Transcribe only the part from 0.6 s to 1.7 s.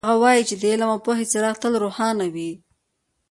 علم او پوهې څراغ